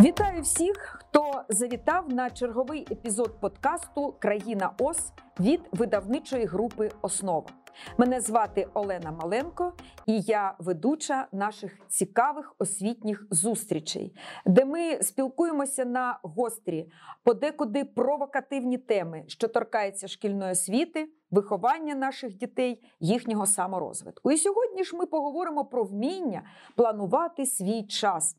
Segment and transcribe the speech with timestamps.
[0.00, 7.48] Вітаю всіх, хто завітав на черговий епізод подкасту Країна ОС від видавничої групи Основа.
[7.96, 9.72] Мене звати Олена Маленко,
[10.06, 16.90] і я ведуча наших цікавих освітніх зустрічей, де ми спілкуємося на гострі,
[17.22, 24.30] подекуди провокативні теми, що торкаються шкільної освіти, виховання наших дітей, їхнього саморозвитку.
[24.30, 26.42] І сьогодні ж ми поговоримо про вміння
[26.76, 28.36] планувати свій час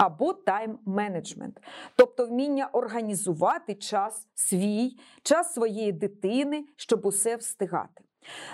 [0.00, 1.56] або тайм-менеджмент,
[1.96, 8.04] тобто вміння організувати час свій, час своєї дитини, щоб усе встигати.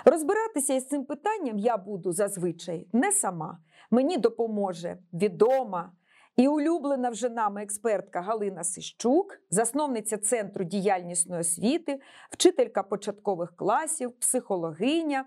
[0.05, 3.59] Розбиратися із цим питанням я буду зазвичай не сама.
[3.91, 5.91] Мені допоможе відома
[6.35, 11.99] і улюблена вже нами експертка Галина Сищук, засновниця Центру діяльнісної освіти,
[12.31, 15.25] вчителька початкових класів, психологиня,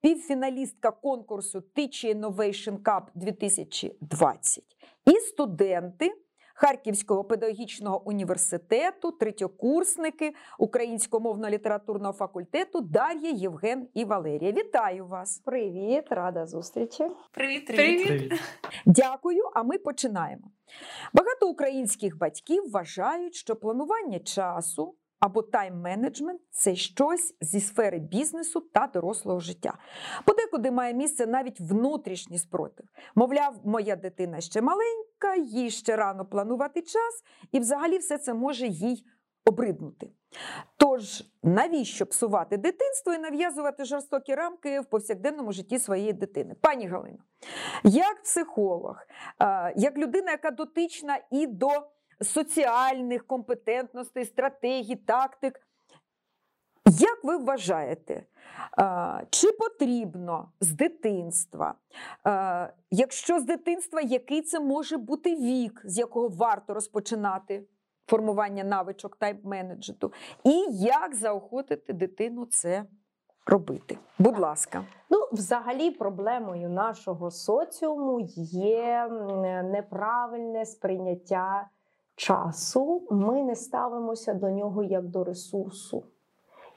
[0.00, 4.64] півфіналістка конкурсу Teach Innovation Cup 2020
[5.08, 6.12] і студенти.
[6.54, 14.52] Харківського педагогічного університету, третьокурсники українсько-мовно-літературного факультету Дар'я, Євген і Валерія.
[14.52, 15.38] Вітаю вас!
[15.38, 17.04] Привіт, рада зустрічі.
[17.32, 18.06] Привіт, Привіт.
[18.06, 18.32] привіт.
[18.86, 20.50] Дякую, а ми починаємо.
[21.12, 28.86] Багато українських батьків вважають, що планування часу або тайм-менеджмент це щось зі сфери бізнесу та
[28.86, 29.78] дорослого життя.
[30.24, 32.86] Подекуди має місце навіть внутрішній спротив.
[33.14, 38.66] Мовляв, моя дитина ще маленька, їй ще рано планувати час, і взагалі все це може
[38.66, 39.04] їй
[39.44, 40.10] обриднути.
[40.76, 46.54] Тож, навіщо псувати дитинство і нав'язувати жорстокі рамки в повсякденному житті своєї дитини?
[46.60, 47.18] Пані Галино,
[47.84, 48.96] як психолог,
[49.76, 51.68] як людина, яка дотична і до
[52.20, 55.60] соціальних компетентностей, стратегій, тактик.
[56.90, 58.22] Як ви вважаєте,
[59.30, 61.74] чи потрібно з дитинства?
[62.90, 67.64] Якщо з дитинства, який це може бути вік, з якого варто розпочинати
[68.06, 70.12] формування навичок тайп-менеджету,
[70.44, 72.84] і як заохотити дитину це
[73.46, 73.98] робити?
[74.18, 74.84] Будь ласка.
[75.10, 78.20] Ну, взагалі, проблемою нашого соціуму
[78.52, 79.08] є
[79.64, 81.68] неправильне сприйняття
[82.16, 83.08] часу.
[83.10, 86.04] Ми не ставимося до нього як до ресурсу,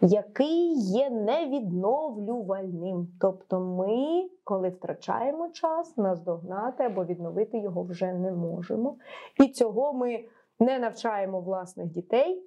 [0.02, 3.08] який є невідновлювальним.
[3.22, 8.96] Тобто, ми, коли втрачаємо час, наздогнати або відновити його вже не можемо.
[9.40, 10.26] І цього ми
[10.60, 12.44] не навчаємо власних дітей.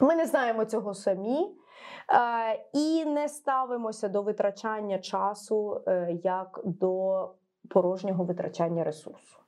[0.00, 1.54] Ми не знаємо цього самі.
[2.12, 7.28] Е, І не ставимося до витрачання часу е, як до
[7.68, 9.38] порожнього витрачання ресурсу.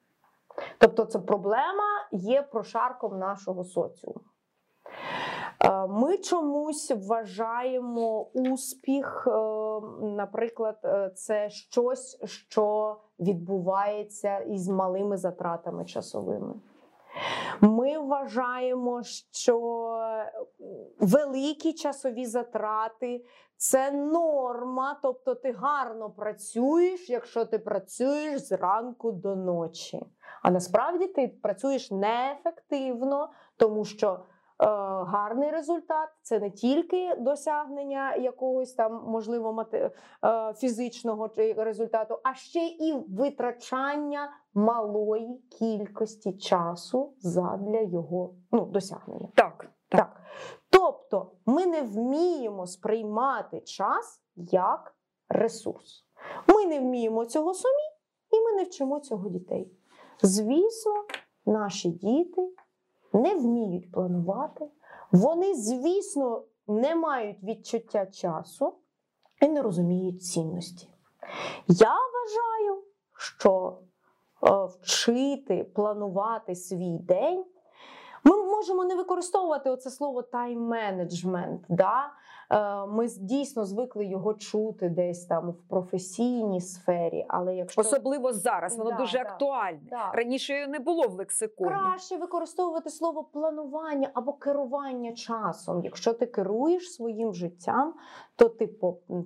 [0.78, 4.20] Тобто, це проблема є прошарком нашого соціуму.
[5.64, 9.30] Е, Ми чомусь вважаємо успіх, е,
[10.02, 16.54] наприклад, е, це щось, що відбувається із малими затратами часовими.
[17.60, 19.60] Ми вважаємо, що
[20.98, 23.24] великі часові затрати
[23.56, 30.06] це норма, тобто ти гарно працюєш, якщо ти працюєш зранку до ночі.
[30.42, 34.20] А насправді ти працюєш неефективно, тому що
[34.66, 39.90] гарний результат це не тільки досягнення якогось там, можливо, е,
[40.56, 49.28] фізичного чи результату, а ще і витрачання малої кількості часу задля його ну, досягнення.
[49.34, 50.20] Так, Так.
[50.70, 54.94] Тобто ми не вміємо сприймати час як
[55.28, 56.06] ресурс.
[56.48, 57.84] Ми не вміємо цього самі,
[58.30, 59.72] і ми не вчимо цього дітей.
[60.22, 61.04] Звісно,
[61.46, 62.54] наші діти
[63.12, 64.68] не вміють планувати.
[65.12, 68.74] Вони, звісно, не мають відчуття часу
[69.42, 70.88] і не розуміють цінності.
[71.68, 72.82] Я вважаю,
[73.16, 73.78] що
[74.42, 77.44] е, вчити планувати свій день.
[78.24, 81.58] Ми можемо не використовувати оце слово тайм-менеджмент.
[81.68, 82.12] Да?
[82.52, 88.78] Е, Ми дійсно звикли його чути десь там в професійній сфері, але якщо особливо зараз,
[88.78, 89.24] воно Да, дуже да.
[89.24, 89.80] актуальне.
[89.90, 90.10] Да.
[90.12, 91.70] Раніше не було в лексиконі.
[91.70, 95.84] краще використовувати слово планування або керування часом.
[95.84, 97.94] Якщо ти керуєш своїм життям,
[98.36, 98.70] то ти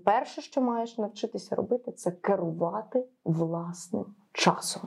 [0.05, 4.83] перше, що маєш навчитися робити, це керувати власним часом.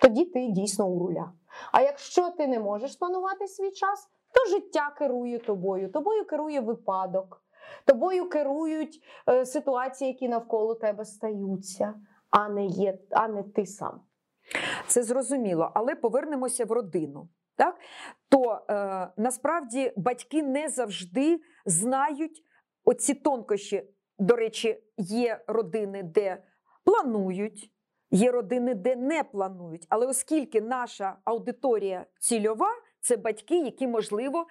[0.00, 1.32] Тоді ти дійсно у руля.
[1.72, 7.42] А якщо ти не можеш планувати свій час, то життя керує тобою, тобою керує випадок,
[7.84, 11.94] тобою керують е, ситуації, які навколо тебе стаються,
[12.30, 14.00] а не, є, а не ти сам.
[14.86, 17.28] Це зрозуміло, але повернемося в родину.
[17.56, 17.78] Так?
[18.28, 22.44] То е, насправді батьки не завжди знають
[22.84, 23.82] оці тонкощі.
[24.18, 26.42] До речі, є родини, де
[26.84, 27.72] планують
[28.10, 29.86] є родини, де не планують.
[29.88, 32.68] Але оскільки наша аудиторія цільова,
[33.00, 34.46] це батьки, які, можливо,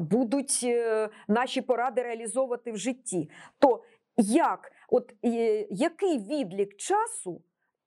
[0.00, 3.30] будуть е, наші поради реалізовувати в житті.
[3.58, 3.82] То
[4.16, 7.42] як, от е, який відлік часу,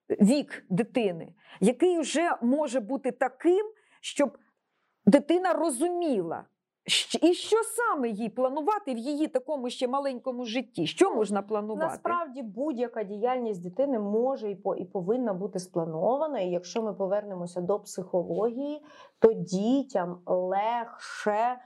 [0.10, 3.72] вік дитини, який вже може бути таким,
[4.02, 4.38] щоб
[5.06, 6.46] дитина розуміла,
[7.22, 10.88] і що саме їй планувати в її такому ще маленькому житті?
[10.88, 11.86] Що можна планувати?
[11.86, 16.40] Насправді будь-яка діяльність дитини може і по і повинна бути спланована.
[16.40, 18.82] І якщо ми повернемося до психології,
[19.20, 21.58] то дітям легше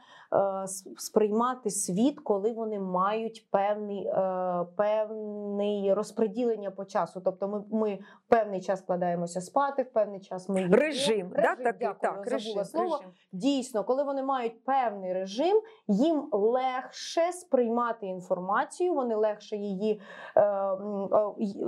[0.98, 7.22] сприймати світ, коли вони мають певний, е, певний розподілення по часу.
[7.26, 10.76] Тобто, ми, ми певний час вкладаємося спати, в певний час ми їмо.
[10.76, 12.98] Режим, да, такий, дякую, так, забула режим, слово.
[12.98, 13.12] режим.
[13.32, 20.02] Дійсно, коли вони мають певний режим, їм легше сприймати інформацію, вони легше її,
[20.36, 20.78] е, е,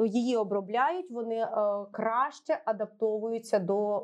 [0.05, 1.47] її обробляють, вони е,
[1.91, 4.03] краще адаптовуються до е,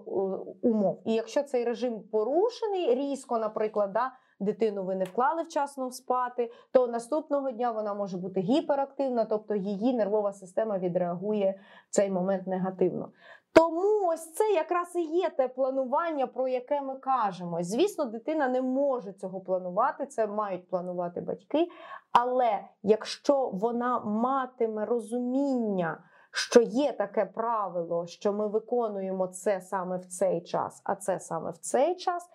[0.61, 1.01] умов.
[1.05, 6.87] І якщо цей режим порушений, різко, наприклад, да, дитину ви не вклали вчасно спати, то
[6.87, 11.59] наступного дня вона може бути гіперактивна, тобто її нервова система відреагує
[11.89, 13.09] в цей момент негативно.
[13.53, 17.63] Тому ось це якраз і є те планування, про яке ми кажемо.
[17.63, 21.67] Звісно, дитина не може цього планувати, це мають планувати батьки.
[22.11, 25.97] Але якщо вона матиме розуміння,
[26.31, 31.51] що є таке правило, що ми виконуємо це саме в цей час, а це саме
[31.51, 32.29] в цей час.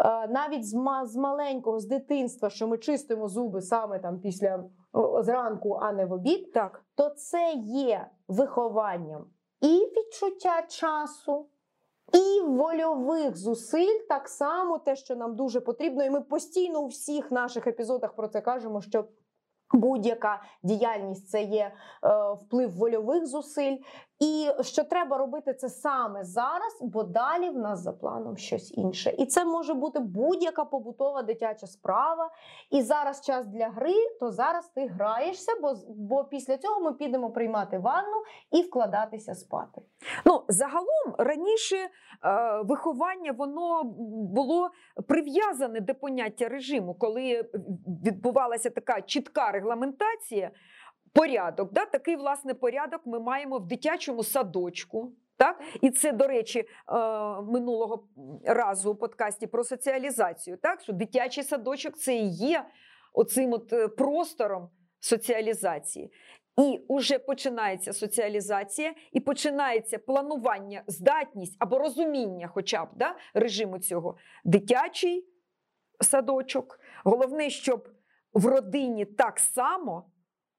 [0.00, 4.64] Е, Навіть з, ма- з маленького, з дитинства, що ми чистимо зуби саме там після
[5.20, 6.84] зранку, а не в обід, Так.
[6.94, 9.24] то це є вихованням
[9.60, 11.46] і відчуття часу,
[12.12, 17.30] і вольових зусиль, так само те, що нам дуже потрібно, і ми постійно у всіх
[17.30, 19.04] наших епізодах про це кажемо, що.
[19.72, 21.72] Будь-яка діяльність це є
[22.04, 23.76] е, вплив вольових зусиль,
[24.24, 29.14] і що треба робити це саме зараз, бо далі в нас за планом щось інше.
[29.18, 32.30] І це може бути будь-яка побутова дитяча справа.
[32.70, 37.30] І зараз час для гри, то зараз ти граєшся, бо, бо після цього ми підемо
[37.30, 39.82] приймати ванну і вкладатися спати.
[40.24, 41.88] Ну, загалом раніше е,
[42.62, 43.82] виховання воно
[44.34, 44.70] було
[45.08, 47.44] прив'язане до поняття режиму, коли
[48.04, 50.50] відбувалася така чітка регламентація,
[51.14, 51.72] порядок.
[51.72, 51.84] Да?
[51.84, 55.12] Такий власне порядок ми маємо в дитячому садочку.
[55.36, 55.62] Так?
[55.80, 56.66] І це, до речі, е,
[57.42, 58.04] минулого
[58.44, 60.56] разу у подкасті про соціалізацію.
[60.56, 60.80] Так?
[60.80, 62.64] Що дитячий садочок це і є
[63.12, 64.68] оцим от е, простором
[65.00, 66.12] соціалізації.
[66.58, 74.16] І вже починається соціалізація, і починається планування, здатність або розуміння, хоча б да, режиму цього
[74.44, 75.28] дитячий
[76.00, 76.80] садочок.
[77.04, 77.88] Головне, щоб
[78.32, 80.04] в родині так само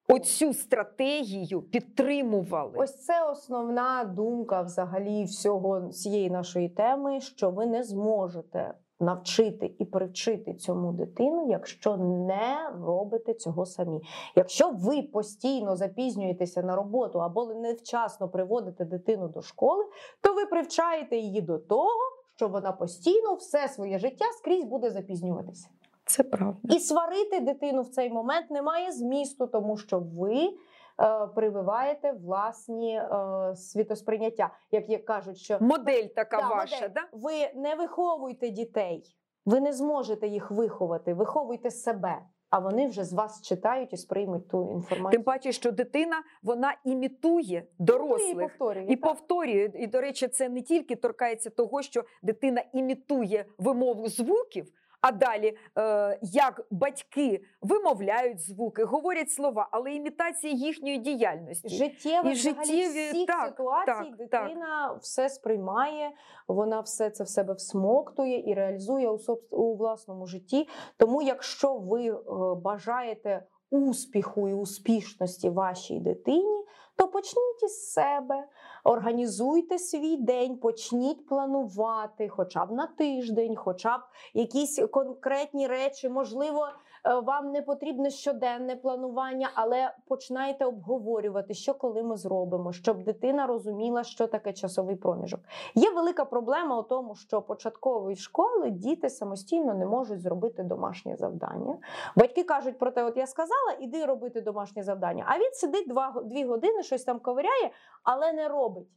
[0.07, 2.73] оцю стратегію підтримували.
[2.75, 9.85] Ось це основна думка взагалі всього цієї нашої теми, що ви не зможете навчити і
[9.85, 14.01] привчити цьому дитину, якщо не робите цього самі.
[14.35, 19.85] Якщо ви постійно запізнюєтеся на роботу або невчасно приводите дитину до школи,
[20.21, 21.99] то ви привчаєте її до того,
[22.35, 25.67] що вона постійно все своє життя скрізь буде запізнюватися.
[26.05, 26.75] Це правда.
[26.75, 33.55] І сварити дитину в цей момент немає змісту, тому що ви е, прививаєте власні е,
[33.55, 34.49] світосприйняття.
[34.71, 36.89] Як, як кажуть, що Модель така Да, ваша, модель.
[36.95, 37.01] да?
[37.11, 37.31] ви
[37.61, 39.03] не виховуйте дітей,
[39.45, 42.21] ви не зможете їх виховати, виховуйте себе.
[42.49, 45.11] А вони вже з вас читають і сприймуть ту інформацію.
[45.11, 48.85] Тим паче, що дитина вона імітує Ну, і повторює.
[48.89, 49.01] І так.
[49.09, 54.65] повторює, і до речі, це не тільки торкається того, що дитина імітує вимову звуків,
[55.05, 61.69] а далі е, як батьки вимовляють звуки, говорять слова, але імітація їхньої діяльності.
[61.69, 66.11] Життєві, І життєві, всіх так, ситуацій так, дитина все сприймає,
[66.47, 69.19] вона все це в себе всмоктує і реалізує у,
[69.49, 70.67] у власному житті.
[70.97, 72.15] Тому, якщо ви е,
[72.63, 78.43] бажаєте успіху і успішності вашій дитині, то почніть із себе,
[78.85, 84.01] організуйте свій день, почніть планувати, хоча б на тиждень, хоча б
[84.33, 86.09] якісь конкретні речі.
[86.09, 86.67] Можливо,
[87.05, 94.03] вам не потрібне щоденне планування, але починайте обговорювати, що коли ми зробимо, щоб дитина розуміла,
[94.03, 95.39] що таке часовий проміжок.
[95.75, 101.77] Є велика проблема у тому, що початкової школи діти самостійно не можуть зробити домашнє завдання.
[102.15, 105.25] Батьки кажуть про те, от я сказала, іди робити домашнє завдання.
[105.27, 105.91] А він сидить
[106.23, 107.71] дві години, щось там ковиряє,
[108.03, 108.87] але не робить.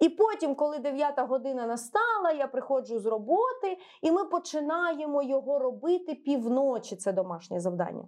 [0.00, 6.14] І потім, коли 9 година настала, я приходжу з роботи, і ми починаємо його робити
[6.14, 6.96] півночі.
[6.96, 8.04] Це домашнє завдання.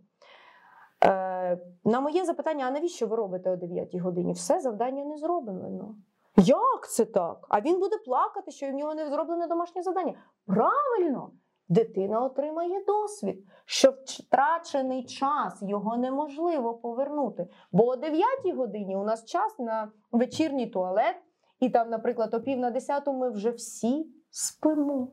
[1.04, 4.32] Е, на моє запитання: а навіщо ви робите о 9 годині?
[4.32, 5.94] Все завдання не зроблено.
[6.36, 7.46] Як це так?
[7.48, 10.14] А він буде плакати, що в нього не зроблене домашнє завдання.
[10.46, 11.30] Правильно,
[11.68, 17.46] дитина отримає досвід, що втрачений час його неможливо повернути.
[17.72, 21.16] Бо о 9 годині у нас час на вечірній туалет,
[21.60, 25.08] і там, наприклад, о пів на десяту ми вже всі спимо.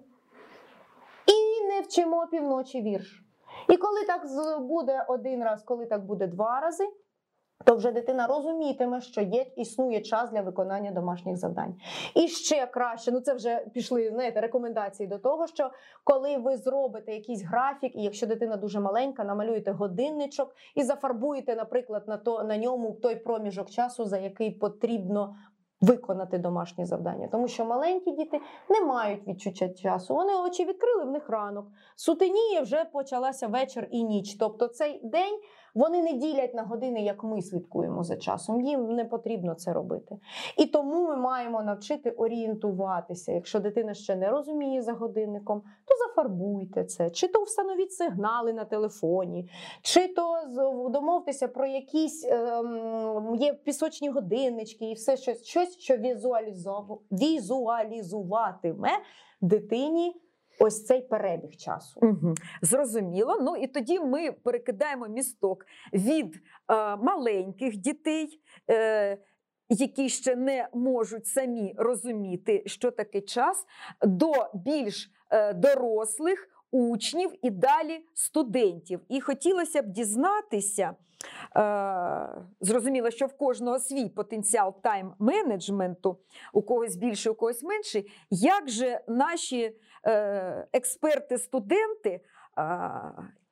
[1.25, 3.23] І не вчимо півночі вірш.
[3.69, 4.21] І коли так
[4.61, 6.87] буде один раз, коли так буде два рази,
[7.65, 11.75] то вже дитина розумітиме, що є існує час для виконання домашніх завдань.
[12.15, 15.71] І ще краще, ну це вже пішли знаєте, рекомендації до того, що
[16.03, 22.03] коли ви зробите якийсь графік, і якщо дитина дуже маленька, намалюєте годинничок і зафарбуєте, наприклад,
[22.07, 25.35] на то на ньому той проміжок часу, за який потрібно
[25.81, 30.15] виконати домашні завдання, тому що маленькі діти не мають відчуття часу.
[30.15, 31.67] Вони очі відкрили в них ранок.
[31.95, 34.35] Сутеніє вже почалася вечір і ніч.
[34.39, 35.39] Тобто цей день
[35.77, 38.61] вони не ділять на години, як ми слідкуємо за часом.
[38.61, 40.17] Їм не потрібно це робити.
[40.57, 43.31] І тому ми маємо навчити орієнтуватися.
[43.31, 48.65] Якщо дитина ще не розуміє за годинником, то зафарбуйте це, чи то встановіть сигнали на
[48.65, 49.49] телефоні,
[49.81, 50.37] чи то
[50.89, 55.97] домовтеся про якісь ем, є пісочні годиннички і все щось, щось що
[57.11, 58.89] візуалізуватиме
[59.41, 60.21] дитині
[60.59, 61.99] ось цей перебіг часу.
[62.03, 62.35] Угу.
[62.61, 63.37] Зрозуміло.
[63.41, 66.39] Ну і тоді ми перекидаємо місток від е,
[66.95, 68.41] маленьких дітей.
[68.69, 69.17] Е,
[69.69, 73.65] які ще не можуть самі розуміти, що таке час,
[74.01, 78.99] до більш е, дорослих учнів і далі студентів.
[79.09, 80.93] І хотілося б дізнатися,
[81.55, 82.29] е,
[82.61, 86.17] зрозуміло, що в кожного свій потенціал тайм-менеджменту,
[86.53, 92.21] у когось більший, у когось менший, як же наші е, експерти-студенти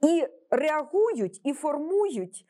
[0.01, 2.45] і реагують, і формують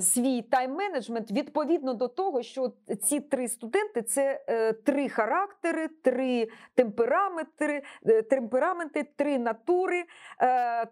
[0.00, 7.82] свій тайм-менеджмент відповідно до того, що ці три студенти це е, три характери, три темпераметри,
[8.06, 10.04] е, темпераменти, три натури,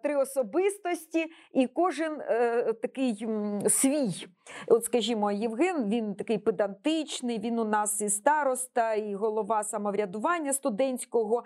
[0.03, 2.19] три особистості, і кожен
[2.83, 3.29] такий
[3.69, 4.27] свій.
[4.69, 11.45] От, скажімо, Євген він такий педантичний, він у нас і староста, і голова самоврядування студентського.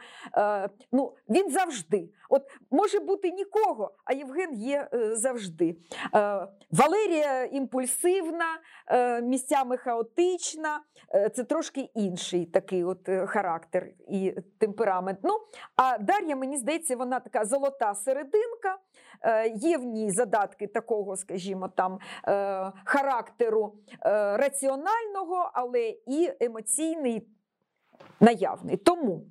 [0.92, 2.08] Ну, Він завжди.
[2.28, 5.76] От Може бути нікого, а Євген є завжди.
[6.70, 7.17] Валерій
[7.52, 8.44] імпульсивна,
[8.86, 10.80] е, місцями хаотична.
[11.14, 15.18] Е, це трошки інший такий от е, характер і темперамент.
[15.22, 15.38] Ну,
[15.76, 18.78] А Дар'я, мені здається, вона така золота серединка.
[19.54, 21.98] Є в ній задатки такого, скажімо, там
[22.84, 23.74] характеру
[24.34, 27.28] раціонального, але і емоційний
[28.20, 28.76] наявний.
[28.76, 29.24] Тому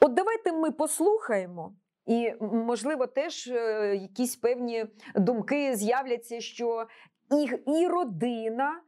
[0.00, 1.74] от давайте ми послухаємо.
[2.06, 3.46] І, можливо, теж
[3.94, 6.86] якісь певні думки з'являться, що
[7.32, 8.80] і, і родина,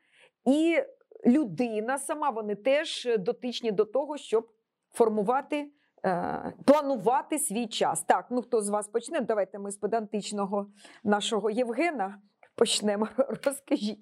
[0.45, 0.83] і
[1.27, 4.49] людина сама вони теж дотичні до того, щоб
[4.93, 5.71] формувати.
[6.07, 8.03] Е, планувати свій час.
[8.03, 9.21] Так, ну хто з вас почне?
[9.21, 10.67] Давайте ми з педантичного
[11.05, 12.19] нашого Євгена
[12.57, 13.09] почнемо.
[13.45, 13.99] Розкажіть,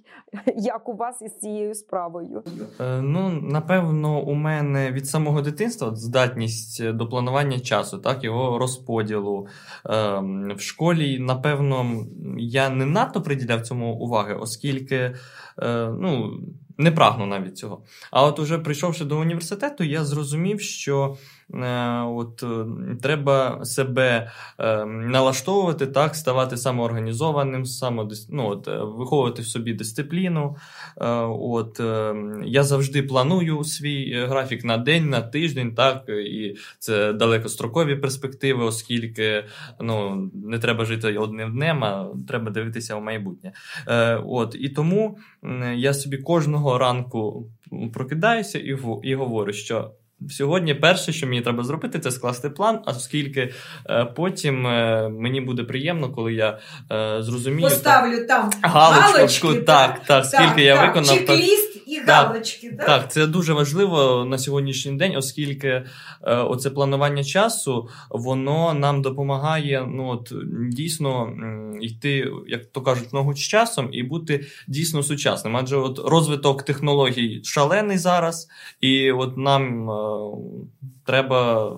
[0.56, 2.42] як у вас із цією справою?
[2.80, 9.47] Е, ну, напевно, у мене від самого дитинства здатність до планування часу, так, його розподілу.
[9.87, 10.21] Е,
[10.56, 12.06] в школі, напевно,
[12.38, 15.14] я не надто приділяв цьому уваги, оскільки
[15.62, 16.40] е, ну,
[16.79, 17.83] не прагну навіть цього.
[18.11, 21.17] А от уже прийшовши до університету, я зрозумів, що
[21.55, 22.67] Е, от, е,
[23.02, 28.29] Треба себе е, налаштовувати, так, ставати самоорганізованим, самодис...
[28.31, 30.57] ну, от, виховувати в собі дисципліну.
[31.29, 31.81] От,
[32.45, 39.45] Я завжди планую свій графік на день, на тиждень, так, і це далекострокові перспективи, оскільки
[39.81, 43.52] ну, не треба жити одним днем, а треба дивитися в майбутнє.
[44.26, 45.19] От, І тому
[45.75, 47.47] я собі кожного ранку
[47.95, 49.90] прокидаюся і, і говорю, що.
[50.31, 53.52] Сьогодні перше, що мені треба зробити, це скласти план, оскільки
[53.90, 56.59] е, потім е, мені буде приємно, коли я
[56.92, 57.69] е, зрозумію.
[57.69, 61.16] Поставлю там галочку, галочки, так, так, так, скільки так, я так, виконав.
[61.16, 62.70] Чек-ліст і галочки.
[62.70, 65.84] Так, так, це дуже важливо на сьогоднішній день, оскільки е,
[66.22, 70.32] оце планування часу воно нам допомагає ну, от,
[70.70, 71.32] дійсно
[71.80, 75.56] йти, як то кажуть, ногу з часом і бути дійсно сучасним.
[75.56, 78.49] Адже от розвиток технологій шалений зараз,
[78.80, 80.30] і от нам е,
[81.06, 81.72] треба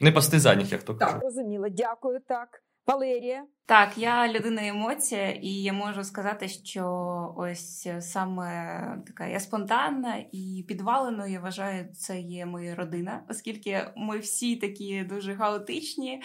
[0.00, 1.14] не пасти задніх, як то кажуть.
[1.14, 1.66] Так, розуміло.
[1.68, 2.62] Дякую так.
[2.86, 3.44] Валерія.
[3.68, 6.84] Так, я людина емоція, і я можу сказати, що
[7.36, 8.52] ось саме
[9.06, 15.04] така я спонтанна і підваленою, я вважаю, це є моя родина, оскільки ми всі такі
[15.04, 16.22] дуже хаотичні.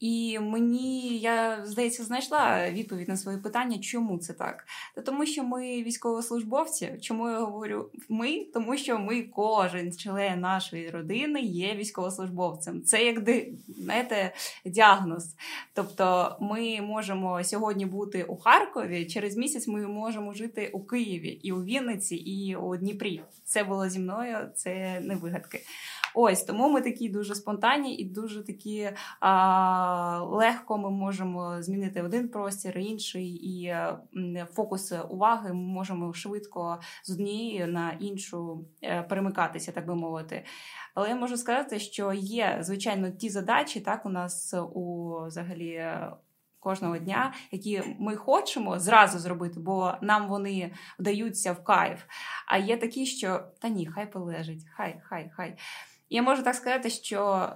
[0.00, 4.64] І мені, я здається, знайшла відповідь на своє питання, чому це так.
[4.94, 6.98] Та тому, що ми військовослужбовці.
[7.00, 8.44] Чому я говорю ми?
[8.54, 12.82] Тому що ми, кожен член нашої родини є військовослужбовцем.
[12.82, 13.22] Це як
[13.78, 15.34] знаєте, діагноз.
[15.74, 19.06] Тобто, ми можемо сьогодні бути у Харкові.
[19.06, 23.22] Через місяць ми можемо жити у Києві і у Вінниці, і у Дніпрі.
[23.44, 25.60] Це було зі мною, це не вигадки.
[26.14, 32.28] Ось тому ми такі дуже спонтанні і дуже такі а, легко ми можемо змінити один
[32.28, 33.76] простір, інший, і
[34.52, 40.44] фокус уваги ми можемо швидко з однієї на іншу е, перемикатися, так би мовити.
[40.94, 45.84] Але я можу сказати, що є звичайно ті задачі, так у нас у взагалі.
[46.60, 52.02] Кожного дня, які ми хочемо зразу зробити, бо нам вони вдаються в кайф.
[52.46, 55.56] А є такі, що та ні, хай полежить, хай, хай, хай.
[56.10, 57.48] Я можу так сказати, що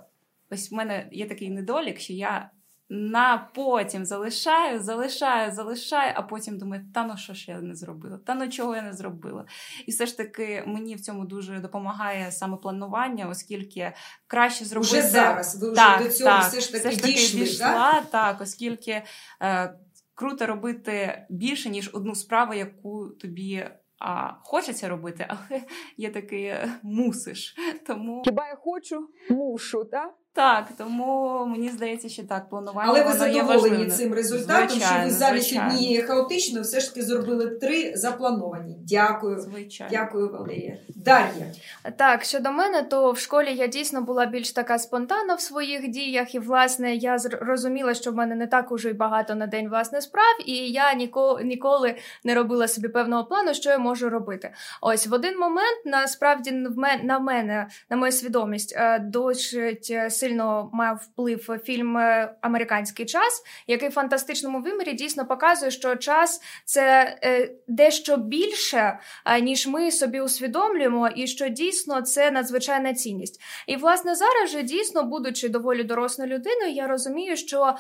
[0.51, 2.51] ось в мене є такий недолік, що я
[2.95, 8.19] на потім залишаю, залишаю, залишаю, а потім думаю, та ну що ж я не зробила,
[8.27, 9.45] та ну чого я не зробила.
[9.87, 13.93] І все ж таки мені в цьому дуже допомагає саме планування, оскільки
[14.27, 15.63] краще зробити Вже зараз.
[15.63, 18.11] Ви вже так, до цього так, все ж таки все ж таки дійшли, дійшла, так?
[18.11, 19.03] так, оскільки
[19.43, 19.75] е,
[20.15, 23.67] круто робити більше, ніж одну справу, яку тобі
[24.05, 25.63] а хочеться робити, але
[25.97, 27.57] є таке мусиш.
[27.87, 30.15] Тому хіба я хочу, мушу, так?
[30.35, 32.91] Так, тому мені здається, що так планування.
[32.91, 35.75] Але ви задоволені цим результатом, звичайно, що ви замість звичайно.
[35.75, 38.77] однієї хаотично все ж таки зробили три заплановані.
[38.81, 39.41] Дякую.
[39.41, 39.91] Звичайно.
[39.93, 40.77] Дякую, Валерія.
[40.97, 41.47] Дар'я.
[41.97, 46.35] Так, щодо мене, то в школі я дійсно була більш така спонтанна в своїх діях,
[46.35, 50.01] і власне я розуміла, що в мене не так уже й багато на день власне
[50.01, 54.53] справ, і я ніколи ніколи не робила собі певного плану, що я можу робити.
[54.81, 56.53] Ось в один момент насправді
[57.03, 63.43] на мене, на мою свідомість, е, досить е, сильно мав вплив фільм е, Американський час,
[63.67, 67.17] який в фантастичному вимірі дійсно показує, що час це
[67.69, 68.99] дещо більше,
[69.43, 73.41] ніж ми собі усвідомлюємо і що дійсно це надзвичайна цінність.
[73.67, 77.75] І власне зараз же дійсно, будучи доволі дорослою людиною, я розумію, що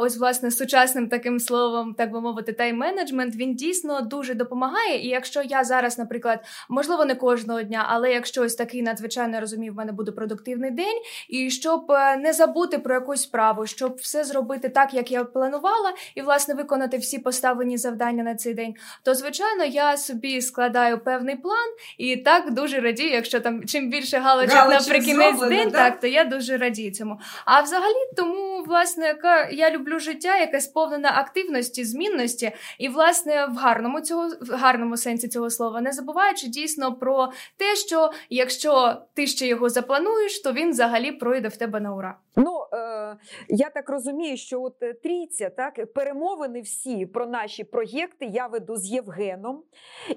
[0.00, 5.04] ось власне сучасним таким словом, так би мовити, тайм-менеджмент, він дійсно дуже допомагає.
[5.04, 9.72] І якщо я зараз, наприклад, можливо, не кожного дня, але якщо ось такий надзвичайно розумію,
[9.72, 14.24] в мене буде продуктивний день, і щоб е, не забути про якусь справу, щоб все
[14.24, 19.14] зробити так, як я планувала, і власне виконати всі поставлені завдання на цей день, то
[19.14, 24.68] звичайно я собі складаю певний план і так дуже радію, якщо там чим більше галочок,
[24.70, 25.90] наприкінець день, да?
[25.90, 27.18] так то я дуже радію цьому.
[27.44, 33.56] А взагалі, тому власне, яка я люблю життя, яке сповнене активності, змінності, і власне в
[33.56, 39.26] гарному цього в гарному сенсі цього слова, не забуваючи дійсно про те, що якщо ти
[39.26, 42.18] ще його заплануєш, то він взагалі пройде в тебе на ура.
[42.36, 43.16] Ну е,
[43.48, 48.76] я так розумію, що от е, трійця, так перемовини всі про наші проєкти я веду
[48.76, 49.62] з Євгеном,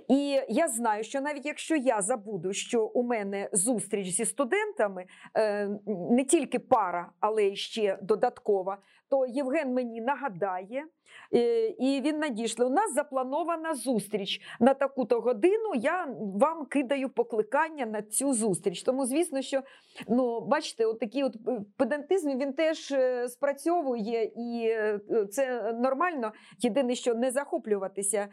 [0.07, 5.05] і я знаю, що навіть якщо я забуду, що у мене зустріч зі студентами
[5.37, 5.69] е,
[6.11, 8.77] не тільки пара, але й ще додаткова,
[9.09, 10.85] то Євген мені нагадає.
[11.33, 12.65] Е, і він надійшли.
[12.65, 15.75] У нас запланована зустріч на таку-то годину.
[15.75, 18.83] Я вам кидаю покликання на цю зустріч.
[18.83, 19.61] Тому, звісно, що
[20.07, 21.35] ну, бачите, от такий от
[21.77, 24.75] педантизм він теж е, спрацьовує, і
[25.31, 26.31] це нормально.
[26.59, 28.27] Єдине, що не захоплюватися,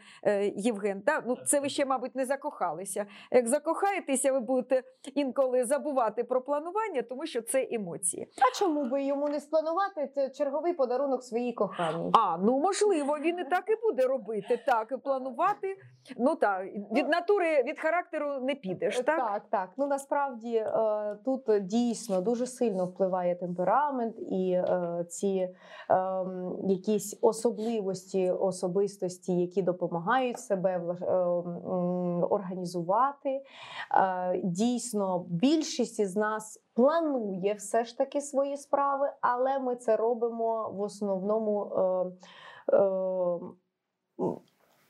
[0.55, 1.01] Євген.
[1.01, 1.23] Та?
[1.27, 3.05] Ну, Це ви ще, мабуть, не закохалися.
[3.31, 4.83] Як закохаєтеся, ви будете
[5.15, 8.27] інколи забувати про планування, тому що це емоції.
[8.37, 12.11] А чому би йому не спланувати це черговий подарунок своїй коханій?
[12.13, 14.59] А ну можливо, він і так і буде робити.
[14.65, 15.77] Так, і планувати.
[16.17, 18.95] Ну так, від натури, від характеру не підеш.
[18.95, 19.43] Так, так.
[19.49, 19.69] так.
[19.77, 20.71] Ну насправді е,
[21.25, 23.00] тут дійсно дуже сильно впливає
[23.39, 25.49] темперамент і е, ці
[25.89, 31.13] ем, якісь особливості особистості, які допомагають себе е,
[32.25, 33.41] організувати.
[34.43, 36.61] Дійсно, більшість із нас.
[36.73, 42.05] Планує все ж таки свої справи, але ми це робимо в основному е,
[42.75, 43.39] е,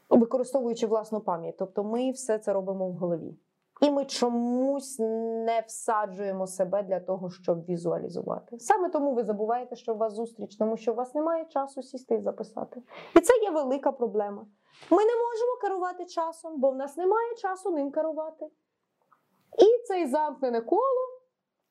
[0.09, 1.55] використовуючи власну пам'ять.
[1.57, 3.35] Тобто ми все це робимо в голові.
[3.81, 4.99] І ми чомусь
[5.45, 8.59] не всаджуємо себе для того, щоб візуалізувати.
[8.59, 12.15] Саме тому ви забуваєте, що у вас зустріч, тому що у вас немає часу сісти
[12.15, 12.81] і записати.
[13.15, 14.45] І це є велика проблема.
[14.91, 18.45] Ми не можемо керувати часом, бо в нас немає часу ним керувати.
[19.59, 21.21] І цей замкнене коло.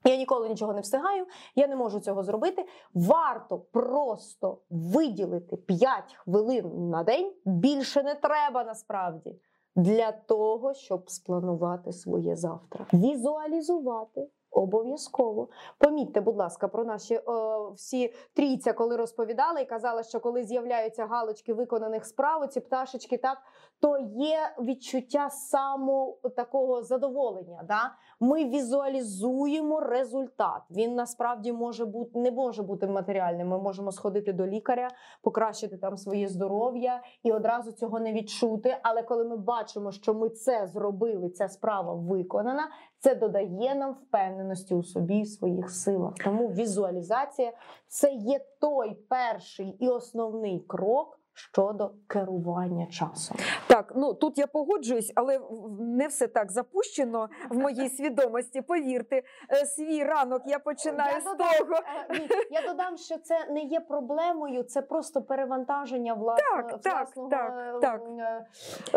[0.05, 2.65] Я ніколи нічого не встигаю, я не можу цього зробити.
[2.95, 7.33] Варто просто виділити 5 хвилин на день.
[7.45, 9.41] Більше не треба насправді
[9.77, 12.87] для того, щоб спланувати своє завтра.
[12.93, 20.21] Візуалізувати, Обов'язково помітьте, будь ласка, про наші о, всі трійця, коли розповідали і казала, що
[20.21, 23.39] коли з'являються галочки виконаних справ, ці пташечки, так
[23.81, 27.65] то є відчуття само такого задоволення.
[27.69, 27.93] Да?
[28.21, 30.63] Ми візуалізуємо результат.
[30.71, 33.49] Він насправді може бути не може бути матеріальним.
[33.49, 34.89] Ми можемо сходити до лікаря,
[35.23, 38.77] покращити там своє здоров'я і одразу цього не відчути.
[38.83, 44.75] Але коли ми бачимо, що ми це зробили, ця справа виконана, це додає нам впевненості
[44.75, 46.15] у собі і своїх силах.
[46.25, 47.53] Тому візуалізація
[47.87, 51.20] це є той перший і основний крок.
[51.35, 55.41] Щодо керування часом, так ну тут я погоджуюсь, але
[55.81, 58.63] не все так запущено в моїй свідомості.
[58.63, 61.75] Повірте, е, свій ранок я починаю я з додам, того.
[62.11, 66.95] е, ні, я додам, що це не є проблемою, це просто перевантаження власного, Так, так,
[66.95, 68.03] власного, так, е, так.
[68.19, 68.47] е,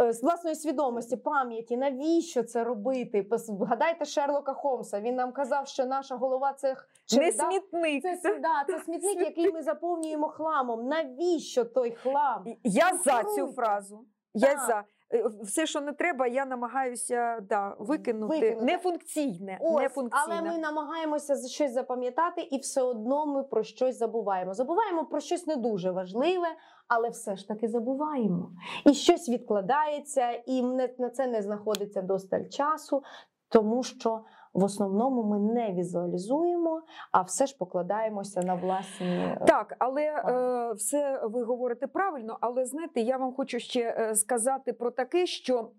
[0.07, 1.77] е, з власної свідомості, пам'яті.
[1.77, 3.27] Навіщо це робити?
[3.31, 4.99] Згадайте Шерлока Холмса.
[5.01, 8.03] Він нам казав, що наша голова це х- Не череда- смітник.
[8.21, 10.87] Це, да, це смітник, який ми заповнюємо хламом.
[10.87, 12.22] Навіщо той хлам?
[12.63, 14.05] Я Ну, за цю фразу.
[14.33, 14.59] Я Так.
[14.67, 14.83] за.
[15.13, 18.39] Е, Все, що не треба, я намагаюся да, викинути.
[18.39, 18.65] Викинути.
[18.65, 19.57] Нефункційне.
[19.61, 20.23] Ось, нефункційне.
[20.39, 24.53] але ми намагаємося за щось запам'ятати, і все одно ми про щось забуваємо.
[24.53, 26.47] Забуваємо про щось не дуже важливе,
[26.87, 28.51] але все ж таки забуваємо.
[28.85, 30.61] І щось відкладається, і
[30.99, 33.03] на це не знаходиться досталь часу,
[33.49, 34.21] тому що
[34.53, 40.73] в основному ми не візуалізуємо, а все ж покладаємося на власні е, Так, але е,
[40.73, 42.37] все ви говорите правильно.
[42.41, 45.69] Але знаєте, я вам хочу ще е, сказати про таке, що.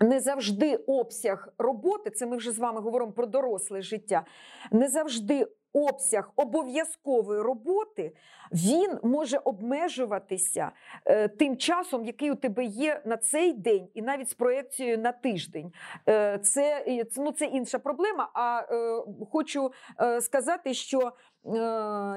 [0.00, 4.24] Не завжди обсяг роботи, це ми вже з вами говоримо про доросле життя.
[4.70, 8.12] Не завжди обсяг обов'язкової роботи
[8.52, 10.72] він може обмежуватися
[11.04, 15.12] е, тим часом, який у тебе є на цей день, і навіть з проекцією на
[15.12, 15.72] тиждень.
[16.08, 16.84] Е, це,
[17.16, 18.30] ну, це інша проблема.
[18.34, 19.72] А е, хочу
[20.20, 21.12] сказати, що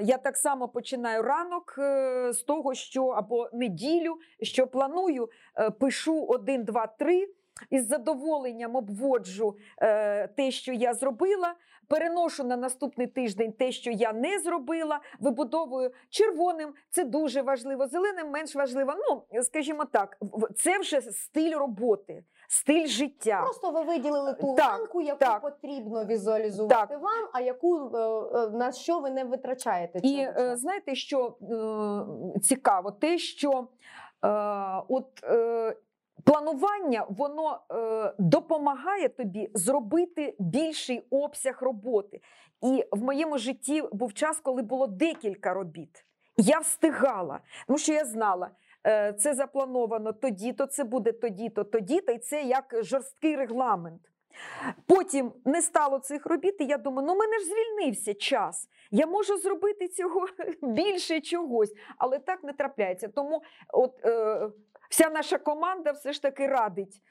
[0.01, 1.73] я так само починаю ранок
[2.33, 5.29] з того, що або неділю, що планую,
[5.79, 7.27] пишу один, два, три.
[7.69, 11.55] Із задоволенням обводжу е, те, що я зробила,
[11.87, 16.73] переношу на наступний тиждень те, що я не зробила, вибудовую червоним.
[16.89, 18.93] Це дуже важливо, зеленим менш важливо.
[18.97, 20.17] Ну, скажімо так,
[20.55, 23.41] це вже стиль роботи, стиль життя.
[23.41, 25.41] Просто ви виділили ту Так, ланку, яку так.
[25.41, 27.99] потрібно візуалізувати вам, а яку е,
[28.39, 31.35] е, на що ви не витрачаєте І цього е, знаєте, що
[32.35, 33.67] е, цікаво, те, що
[34.25, 34.27] е,
[34.87, 35.05] от.
[36.25, 42.21] Планування воно е, допомагає тобі зробити більший обсяг роботи.
[42.61, 46.05] І в моєму житті був час, коли було декілька робіт.
[46.37, 48.49] Я встигала, тому що я знала,
[48.87, 54.01] е, це заплановано тоді-то, це буде тоді-то, тоді-то, і це як жорсткий регламент.
[54.87, 58.69] Потім не стало цих робіт, і я думаю, ну мене ж звільнився час.
[58.91, 60.27] Я можу зробити цього
[60.61, 63.07] більше чогось, але так не трапляється.
[63.07, 63.41] Тому
[63.73, 64.49] от е,
[64.89, 67.01] вся наша команда все ж таки радить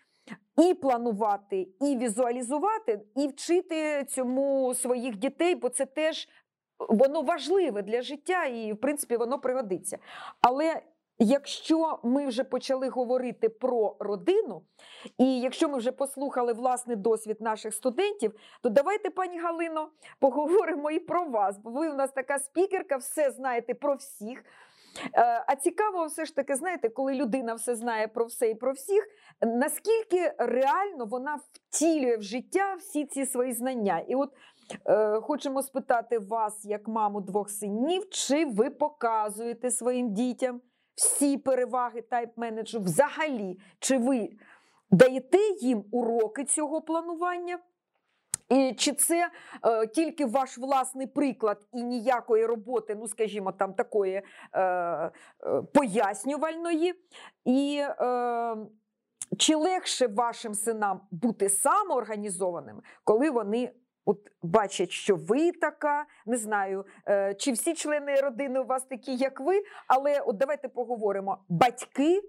[0.68, 6.28] і планувати, і візуалізувати, і вчити цьому своїх дітей, бо це теж
[6.88, 9.98] воно важливе для життя, і в принципі воно пригодиться.
[10.40, 10.82] Але
[11.18, 14.62] Якщо ми вже почали говорити про родину,
[15.18, 19.88] і якщо ми вже послухали власний досвід наших студентів, то давайте, пані Галино,
[20.20, 21.58] поговоримо і про вас.
[21.58, 24.44] Бо ви у нас така спікерка, все знаєте про всіх.
[25.14, 28.72] Е, А цікаво, все ж таки, знаєте, коли людина все знає про все і про
[28.72, 29.06] всіх,
[29.42, 33.98] наскільки реально вона втілює в життя всі ці свої знання.
[34.08, 34.30] І от
[34.86, 40.60] е, хочемо спитати вас, як маму двох синів, чи ви показуєте своїм дітям
[40.94, 44.28] всі переваги тайп-менеджу взагалі, чи ви
[44.90, 47.58] даєте їм уроки цього планування?
[48.48, 49.30] І чи це
[49.64, 55.10] е, тільки ваш власний приклад і ніякої роботи, ну скажімо, там такої е, е,
[55.74, 56.94] пояснювальної?
[57.44, 58.56] І е,
[59.38, 63.72] чи легше вашим синам бути самоорганізованими, коли вони
[64.04, 69.16] от бачать, що ви така, не знаю, е, чи всі члени родини у вас такі,
[69.16, 72.22] як ви, але от давайте поговоримо: батьки,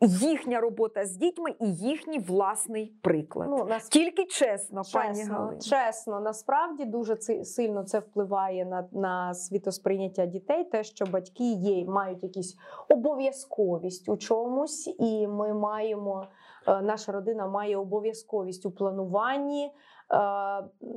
[0.00, 3.48] їхня робота з дітьми і їхній власний приклад.
[3.50, 5.58] Ну, нас Тільки чесно, пані Галина.
[5.58, 11.84] Чесно, насправді дуже ци- сильно це впливає на, на світосприйняття дітей, те, що батьки є,
[11.84, 12.56] мають якісь
[12.88, 16.26] обов'язковість у чомусь, і ми маємо,
[16.66, 19.64] наша родина має обов'язковість у плануванні.
[19.66, 19.70] е,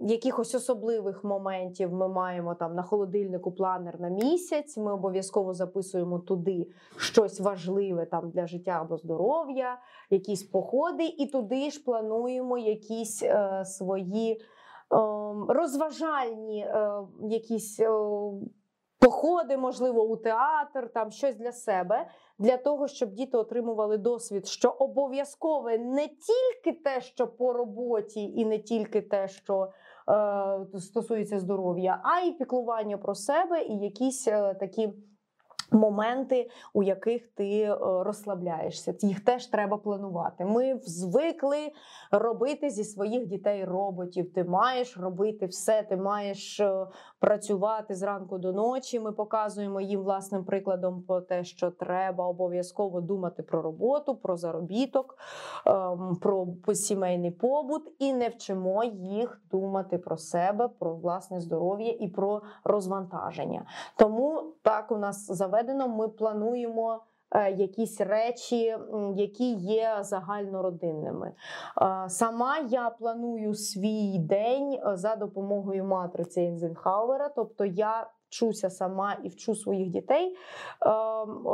[0.02, 4.78] Якихось особливих моментів ми маємо там на холодильнику планер на місяць.
[4.78, 9.78] Ми обов'язково записуємо туди щось важливе там для життя або здоров'я,
[10.10, 14.42] якісь походи, і туди ж плануємо якісь е, свої
[15.50, 17.90] розважальні е, якісь е,
[19.00, 22.08] походи, можливо, у театр, там щось для себе,
[22.40, 28.46] для того, щоб діти отримували досвід, що обов'язкове не тільки те, що по роботі, і
[28.46, 29.72] не тільки те, що
[30.74, 34.94] е, стосується здоров'я, а й піклування про себе і якісь е, такі.
[35.72, 40.46] Моменти, у яких ти е, розслабляєшся, їх теж треба планувати.
[40.46, 41.72] Ми звикли
[42.12, 44.34] робити зі своїх дітей роботів.
[44.34, 46.88] Ти маєш робити все, ти маєш е,
[47.20, 49.00] працювати зранку до ночі.
[49.00, 55.18] Ми показуємо їм власним прикладом про те, що треба обов'язково думати про роботу, про заробіток,
[55.66, 62.08] ем, про сімейний побут, і не вчимо їх думати про себе, про власне здоров'я і
[62.08, 63.66] про розвантаження.
[63.98, 65.88] Тому так у нас заведено.
[65.88, 67.00] Ми плануємо.
[67.32, 68.78] Е, якісь речі,
[69.16, 71.34] які є загальнородинними.
[71.82, 79.18] Е, сама я планую свій день е, за допомогою матриці Ейнзенхауера, тобто я вчуся сама
[79.24, 80.36] і вчу своїх дітей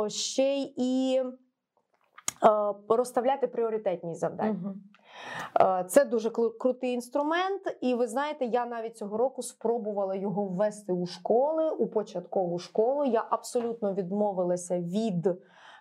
[0.08, 1.22] ще і
[2.88, 4.58] розставляти пріоритетні завдання.
[4.64, 4.74] Угу.
[5.86, 11.06] Це дуже крутий інструмент, і ви знаєте, я навіть цього року спробувала його ввести у
[11.06, 13.04] школи, у початкову школу.
[13.04, 15.28] Я абсолютно відмовилася від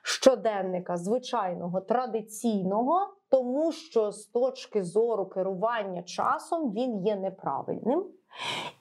[0.04, 8.06] щоденника звичайного традиційного, тому що з точки зору керування часом він є неправильним.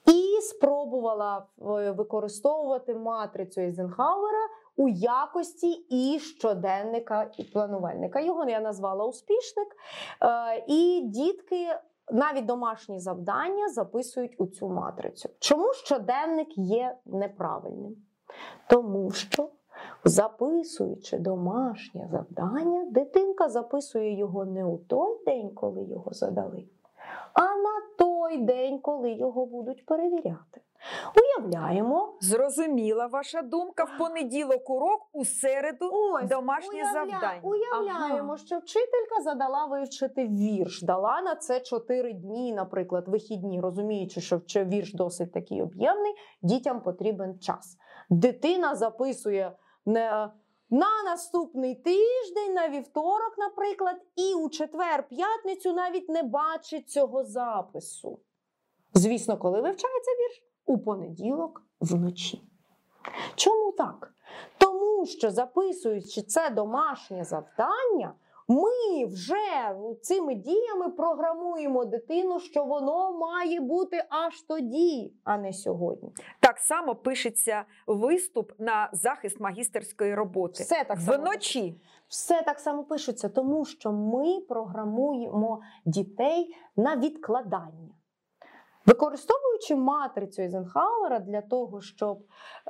[0.05, 8.19] І спробувала е, використовувати матрицю Ейзенхауера у якості і щоденника і планувальника.
[8.19, 9.67] Його я назвала успішник.
[10.21, 11.67] Е, і дітки.
[12.11, 15.29] Навіть домашні завдання записують у цю матрицю.
[15.39, 17.95] Чому щоденник є неправильним?
[18.69, 19.49] Тому що
[20.05, 26.65] Записуючи домашнє завдання, дитинка записує його не у той день, коли його задали,
[27.33, 30.61] а на той день, коли його будуть перевіряти.
[31.15, 32.13] Уявляємо.
[32.21, 33.83] Зрозуміла ваша думка.
[33.83, 36.91] В понеділок урок, у середу Ось, домашнє уявля...
[36.93, 37.39] завдання.
[37.43, 38.37] Уявляємо, ага.
[38.37, 44.93] що вчителька задала вивчити вірш, дала на це 4 дні, наприклад, вихідні, розуміючи, що вірш
[44.93, 47.77] досить такий об'ємний, дітям потрібен час.
[48.09, 49.51] Дитина записує
[49.85, 50.31] не
[50.69, 58.19] на наступний тиждень, на вівторок, наприклад, і у четвер-п'ятницю навіть не бачить цього запису.
[58.93, 60.43] Звісно, коли вивчається вірш?
[60.65, 62.41] У понеділок вночі.
[63.35, 64.13] Чому так?
[64.57, 68.13] Тому що записуючи це домашнє завдання,
[68.47, 76.11] ми вже цими діями програмуємо дитину, що воно має бути аж тоді, а не сьогодні.
[76.39, 80.63] Так само пишеться виступ на захист магістерської роботи.
[80.63, 81.81] Все так само вночі.
[82.07, 87.89] Все так само пишеться, тому що ми програмуємо дітей на відкладання.
[88.85, 92.19] Використовуючи матрицю Ейзенхауера для того, щоб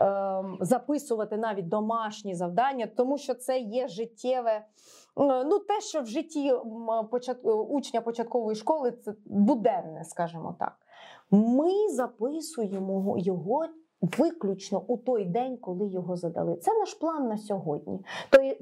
[0.02, 4.66] е, записувати навіть домашні завдання, тому що це є життєве
[5.16, 6.54] ну те, що в житті
[7.70, 10.74] учня початкової школи, це буденне, скажімо так.
[11.32, 13.66] Ми записуємо його.
[14.18, 16.56] Виключно у той день, коли його задали.
[16.56, 18.06] Це наш план на сьогодні.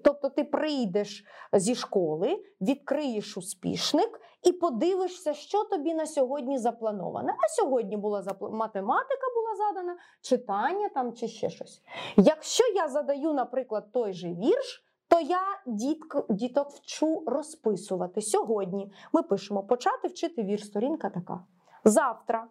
[0.04, 7.34] Тобто, ти прийдеш зі школи, відкриєш успішник і подивишся, що тобі на сьогодні заплановане.
[7.34, 11.82] А сьогодні була математика була задана, читання там чи ще щось.
[12.18, 18.22] Якщо я задаю, наприклад, той же вірш то я дітк, діток вчу розписувати.
[18.22, 21.46] Сьогодні ми пишемо почати вчити вірш сторінка така.
[21.84, 22.48] Завтра.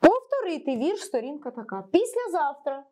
[0.00, 1.84] Повторити вірш сторінка така.
[1.92, 2.84] Післязавтра.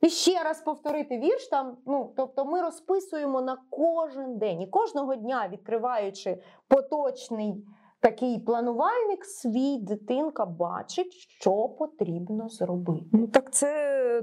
[0.00, 1.76] І ще раз повторити вірш там.
[1.86, 4.60] Ну, Тобто ми розписуємо на кожен день.
[4.60, 7.66] І кожного дня, відкриваючи поточний
[8.02, 13.06] такий планувальник, свій дитинка бачить, що потрібно зробити.
[13.12, 13.66] Ну так це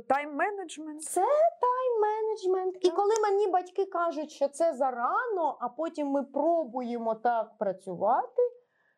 [0.09, 0.99] тайм-менеджмент.
[0.99, 2.73] Це тайм-менеджмент.
[2.81, 8.41] І коли мені батьки кажуть, що це зарано, а потім ми пробуємо так працювати.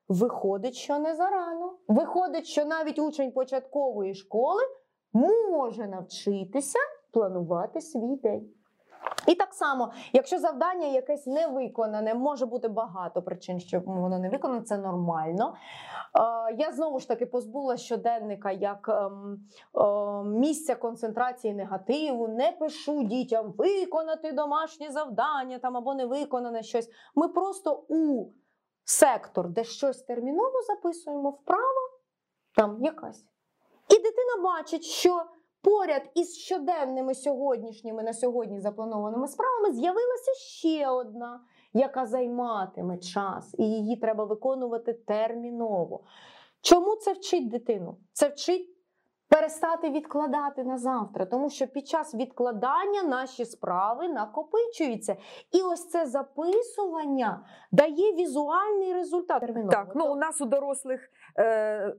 [0.07, 1.77] Виходить, що не зарано.
[1.87, 4.63] Виходить, що навіть учень початкової школи
[5.51, 6.79] може навчитися
[7.11, 8.49] планувати свій день.
[9.27, 14.29] І так само, якщо завдання якесь не виконане, може бути багато причин, що воно не
[14.29, 15.55] виконане, це нормально.
[16.57, 19.39] Я знову ж таки позбула щоденника як ем,
[19.75, 26.89] ем, місця концентрації негативу, не пишу дітям виконати домашнє завдання там або не виконане щось.
[27.15, 28.25] Ми просто у
[28.83, 31.89] сектор, де щось терміново записуємо вправо,
[32.55, 33.25] там якась.
[33.89, 35.23] І дитина бачить, що.
[35.63, 41.41] Поряд із щоденними сьогоднішніми на сьогодні запланованими справами з'явилася ще одна,
[41.73, 46.03] яка займатиме час, і її треба виконувати терміново.
[46.61, 47.97] Чому це вчить дитину?
[48.13, 48.77] Це вчить
[49.31, 55.15] перестати відкладати на завтра, тому що під час відкладання наші справи накопичуються.
[55.51, 59.39] І ось це записування дає візуальний результат.
[59.39, 59.71] Терміново.
[59.71, 61.09] Так, ну у нас у дорослих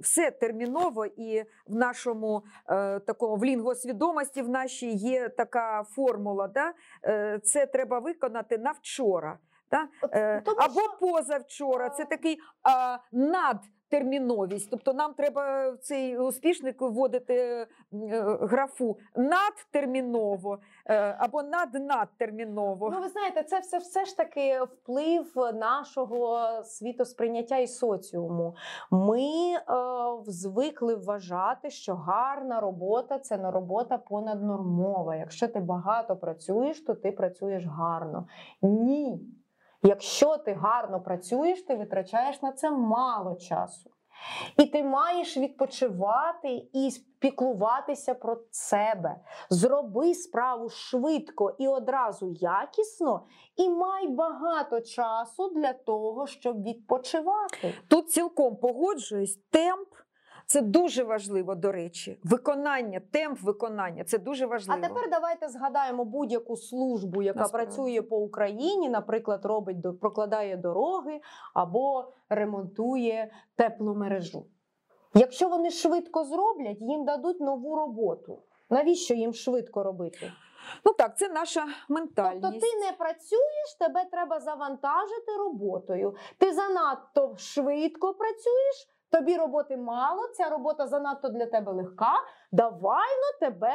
[0.00, 6.48] все терміново, і в нашому е, такому в лінгосвідомості в нашій є така формула.
[6.48, 6.72] Да?
[7.04, 9.38] Е, це треба виконати на вчора.
[9.70, 9.88] Да?
[10.02, 11.90] От Е, тому або що- позавчора.
[11.90, 12.98] Це такий а,
[13.92, 14.70] надтерміновість.
[14.70, 17.66] Тобто нам треба в цей успішник вводити е,
[18.40, 22.90] графу надтерміново е, або над-надтерміново.
[22.90, 28.56] Ну, ви знаєте, це все, все ж таки вплив нашого світосприйняття і соціуму.
[28.90, 29.62] Ми е,
[30.26, 35.16] звикли вважати, що гарна робота це не робота понаднормова.
[35.16, 38.26] Якщо ти багато працюєш, то ти працюєш гарно.
[38.62, 39.20] Ні.
[39.82, 43.90] Якщо ти гарно працюєш, ти витрачаєш на це мало часу.
[44.58, 49.16] І ти маєш відпочивати і піклуватися про себе.
[49.50, 57.74] Зроби справу швидко і одразу якісно, і май багато часу для того, щоб відпочивати.
[57.88, 59.36] Тут цілком погоджуюсь.
[59.50, 59.88] Темп
[60.46, 62.18] це дуже важливо, до речі.
[62.24, 64.80] Виконання, темп виконання це дуже важливо.
[64.84, 67.66] А тепер давайте згадаємо будь-яку службу, яка Насправді.
[67.66, 71.20] працює по Україні, наприклад, робить прокладає дороги
[71.54, 74.46] або ремонтує тепломережу.
[75.14, 78.42] Якщо вони швидко зроблять, їм дадуть нову роботу.
[78.70, 80.32] Навіщо їм швидко робити?
[80.84, 82.42] Ну так, це наша ментальність.
[82.42, 86.14] Тобто ти не працюєш, тебе треба завантажити роботою.
[86.38, 92.12] Ти занадто швидко працюєш, тобі роботи мало, ця робота занадто для тебе легка.
[92.52, 93.74] Давай ну тебе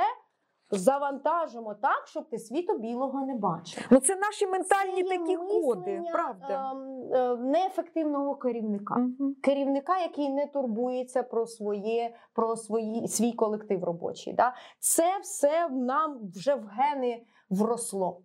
[0.71, 3.87] завантажимо так, щоб ти світу білого не бачив.
[3.91, 6.71] Ну це наші ментальні Це такі коди, правда.
[6.71, 8.95] ем, е, неефективного керівника.
[8.95, 9.35] Мгм.
[9.43, 14.33] Керівника, який не турбується про своє, про свої, свій колектив робочий.
[14.33, 14.55] Да?
[14.79, 18.21] Це все нам вже в гени вросло.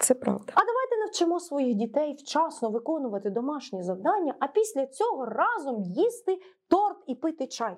[0.00, 0.52] Це правда.
[0.56, 6.96] А давайте навчимо своїх дітей вчасно виконувати домашні завдання, а після цього разом їсти торт
[7.06, 7.76] і пити чай.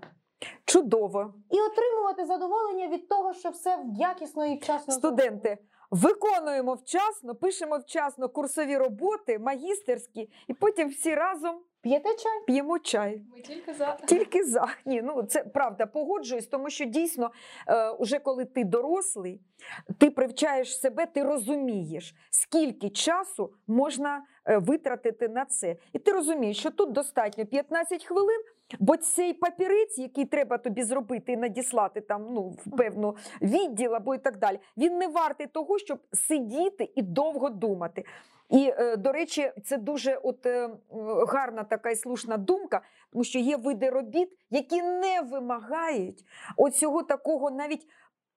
[0.65, 1.35] Чудово.
[1.51, 5.59] І отримувати задоволення від того, що все якісно і вчасно Студенти,
[5.93, 12.43] виконуємо вчасно, пишемо вчасно курсові роботи, магістерські, і потім всі разом п'єте чай.
[12.47, 13.23] п'ємо чай.
[13.35, 13.99] Ми тільки за.
[14.07, 17.31] Тільки за ні, ну це правда, погоджуюсь, тому що дійсно,
[17.69, 19.41] е, уже коли ти дорослий,
[19.99, 25.77] ти привчаєш себе, ти розумієш, скільки часу можна е, витратити на це.
[25.93, 28.41] І ти розумієш, що тут достатньо 15 хвилин,
[28.81, 34.15] бо цей папірець, який треба тобі зробити і надіслати там ну, в певну відділ або
[34.15, 38.05] і так далі, він не вартий того, щоб сидіти і довго думати.
[38.51, 40.71] І, е, до речі, це дуже от, е,
[41.29, 42.81] гарна така і слушна думка,
[43.13, 46.25] тому що є види робіт, які не вимагають
[46.57, 47.87] оцього такого навіть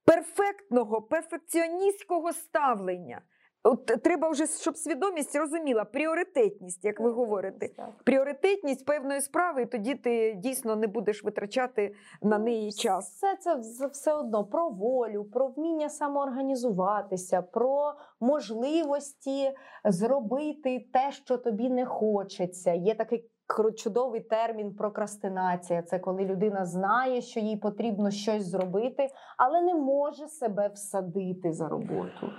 [0.05, 3.21] перфектного, перфекціоністського ставлення.
[3.67, 7.69] От треба вже, щоб свідомість розуміла пріоритетність, як ви говорите.
[8.04, 13.12] Пріоритетність певної справи, і тоді ти дійсно не будеш витрачати на неї час.
[13.12, 19.51] Все це все одно про волю, про вміння самоорганізуватися, про можливості
[19.86, 22.73] зробити те, що тобі не хочеться.
[22.73, 23.30] Є такий
[23.75, 25.81] чудовий термін прокрастинація.
[25.81, 31.67] Це коли людина знає, що їй потрібно щось зробити, але не може себе всадити за
[31.67, 32.29] роботу.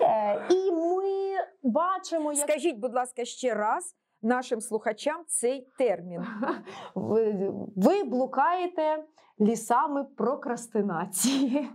[0.00, 6.24] Е, і ми бачимо, як Скажіть, будь ласка, ще раз нашим слухачам цей термін.
[6.94, 9.04] ви, ви блукаєте
[9.40, 11.68] лісами прокрастинації.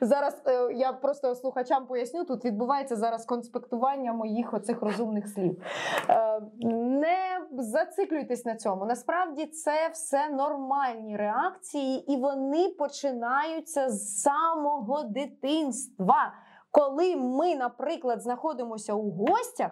[0.00, 5.62] Зараз е, я просто слухачам поясню, тут відбувається зараз конспектування моїх оцих розумних слів.
[6.08, 8.84] Е, не зациклюйтесь на цьому.
[8.84, 16.32] Насправді це все нормальні реакції, і вони починаються з самого дитинства.
[16.70, 19.70] Коли ми, наприклад, знаходимося у гостях,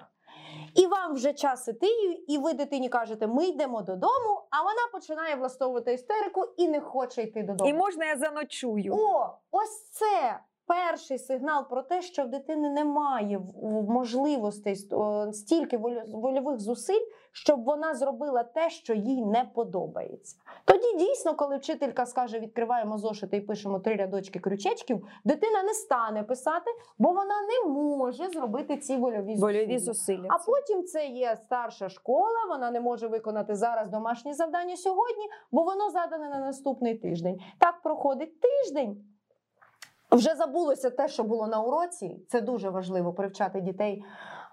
[0.75, 1.87] і вам вже час іти,
[2.29, 7.23] і ви дитині кажете, ми йдемо додому, а вона починає влаштовувати істерику і не хоче
[7.23, 7.71] йти додому.
[7.71, 8.95] І можна я заночую?
[8.95, 13.41] О, ось це перший сигнал про те, що в дитини немає
[13.89, 14.77] можливостей
[15.33, 15.77] стільки
[16.09, 20.37] вольових зусиль, щоб вона зробила те, що їй не подобається.
[20.65, 26.23] Тоді дійсно, коли вчителька скаже, відкриваємо зошити і пишемо три рядочки крючечків, дитина не стане
[26.23, 29.47] писати, бо вона не може зробити ці вольові зусилля.
[29.47, 30.27] Вольові зусилля.
[30.29, 35.63] А потім це є старша школа, вона не може виконати зараз домашнє завдання сьогодні, бо
[35.63, 37.39] воно задане на наступний тиждень.
[37.59, 39.05] Так проходить тиждень.
[40.11, 42.21] Вже забулося те, що було на уроці.
[42.29, 44.05] Це дуже важливо привчати дітей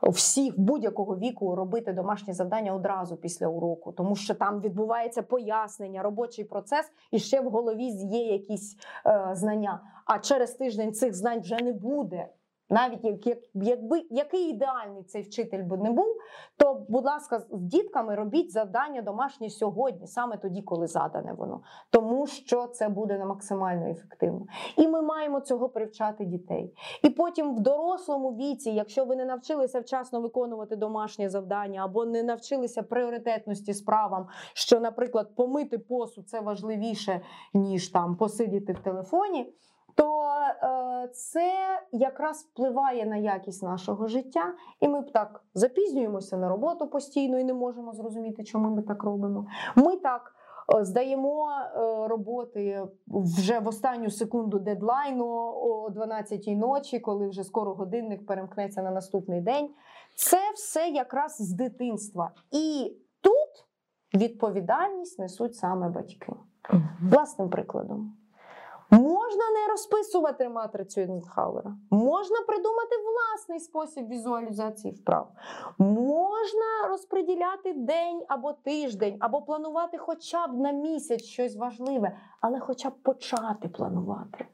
[0.04, 6.46] всіх будь-якого віку робити домашні завдання одразу після уроку, тому що там відбувається пояснення, робочий
[6.46, 9.82] процес, і ще в голові є якісь е, знання.
[10.06, 12.28] А через тиждень цих знань вже не буде.
[12.70, 16.18] Навіть як, як, якби який ідеальний цей вчитель би не був,
[16.58, 22.28] то, будь ласка, з дітками робіть завдання домашні сьогодні, саме тоді, коли задане воно, тому
[22.28, 24.46] що це буде максимально ефективно.
[24.78, 26.74] І ми маємо цього привчати дітей.
[27.04, 32.24] І потім в дорослому віці, якщо ви не навчилися вчасно виконувати домашнє завдання або не
[32.24, 37.22] навчилися пріоритетності справам, що, наприклад, помити посуд це важливіше,
[37.54, 39.54] ніж там посидіти в телефоні.
[39.96, 40.24] То
[40.64, 41.54] е, це
[41.92, 47.44] якраз впливає на якість нашого життя, і ми б так запізнюємося на роботу постійно і
[47.44, 49.48] не можемо зрозуміти, чому ми так робимо.
[49.76, 50.36] Ми так
[50.76, 55.26] е, здаємо е, роботи вже в останню секунду дедлайну
[55.56, 59.70] о 12-й ночі, коли вже скоро годинник перемкнеться на наступний день.
[60.16, 62.32] Це все якраз з дитинства.
[62.52, 63.66] І тут
[64.22, 66.34] відповідальність несуть саме батьки.
[67.02, 68.18] Власним прикладом.
[68.92, 75.32] Можна не розписувати матрицю Ейзенхауера, можна придумати власний спосіб візуалізації вправ,
[75.78, 82.90] можна розподіляти день або тиждень, або планувати хоча б на місяць щось важливе, але хоча
[82.90, 84.46] б почати планувати.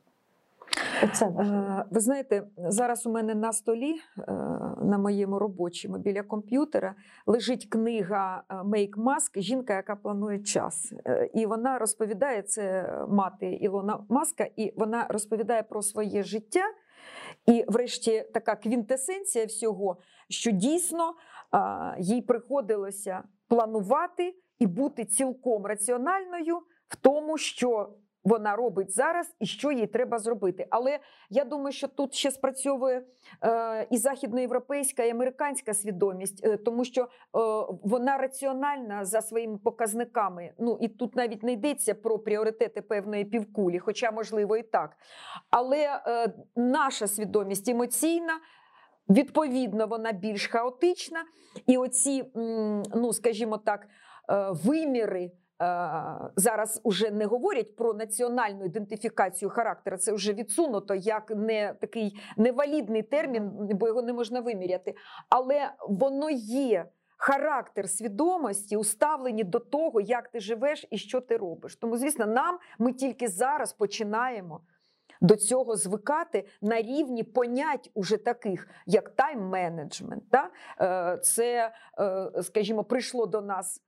[1.03, 1.25] Оце.
[1.25, 4.31] Е, Ви знаєте, зараз у мене на столі, е,
[4.81, 10.93] на моєму робочому біля комп'ютера, лежить книга Make Mask Жінка, яка планує час.
[11.05, 16.63] Е, І вона розповідає це мати Ілона Маска, і вона розповідає про своє життя.
[17.45, 19.97] І, врешті, така квінтесенція всього,
[20.29, 21.13] що дійсно
[21.99, 27.89] їй приходилося планувати і бути цілком раціональною в тому, що
[28.23, 30.67] вона робить зараз і що їй треба зробити.
[30.69, 30.99] Але
[31.29, 33.03] я думаю, що тут ще спрацьовує
[33.43, 37.07] е, і західноєвропейська, і американська свідомість, е, тому що е,
[37.83, 40.51] вона раціональна за своїми показниками.
[40.59, 44.97] Ну і тут навіть не йдеться про пріоритети певної півкулі, хоча можливо і так.
[45.49, 48.33] Але е, наша свідомість емоційна.
[49.09, 51.23] Відповідно, вона більш хаотична,
[51.67, 52.23] і оці,
[52.95, 53.87] ну скажімо так,
[54.29, 55.31] е, виміри
[56.35, 59.97] зараз уже не говорять про національну ідентифікацію характера.
[59.97, 64.95] Це вже відсунуто як не такий невалідний термін, бо його не можна виміряти.
[65.29, 66.85] Але воно є.
[67.23, 71.75] Характер свідомості уставлені до того, як ти живеш і що ти робиш.
[71.75, 74.61] Тому, звісно, нам ми тільки зараз починаємо
[75.21, 80.49] до цього звикати на рівні понять уже таких, як тайм-менеджмент.
[80.81, 83.81] Е, Це, е, скажімо, прийшло до нас.